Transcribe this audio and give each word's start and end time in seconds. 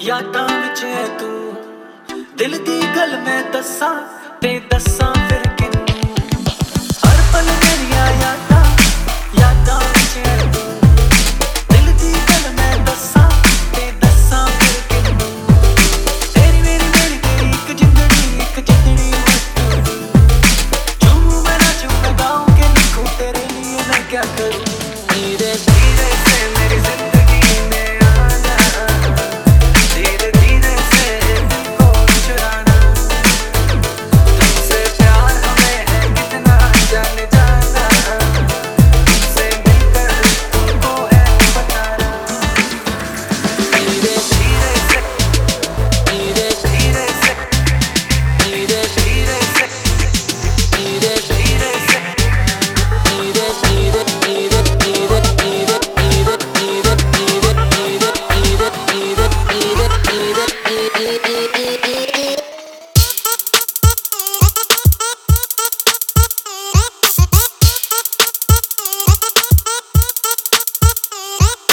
ਯਾਦਾਂ 0.00 0.46
ਵਿੱਚ 0.48 0.84
ਐ 0.84 1.06
ਤੂੰ 1.18 1.54
ਦਿਲ 2.38 2.58
ਦੀ 2.64 2.80
ਗੱਲ 2.96 3.16
ਮੈਂ 3.18 3.42
ਦੱਸਾਂ 3.52 3.94
ਤੇ 4.40 4.58
ਦੱਸਾਂ 4.70 4.89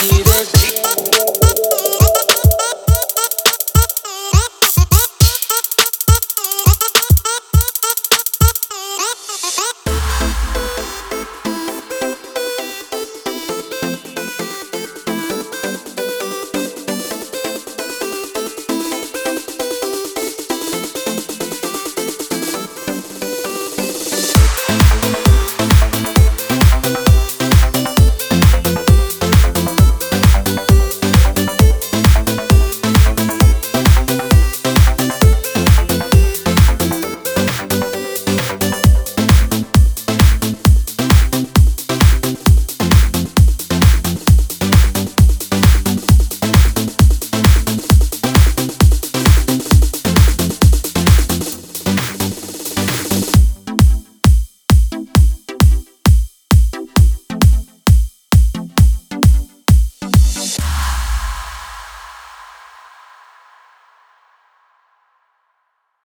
need 0.02 0.28
it. 0.28 0.57